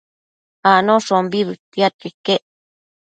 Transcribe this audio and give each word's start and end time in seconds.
Anoshombi 0.71 1.39
bëtiadquio 1.47 2.09
iquec 2.11 2.41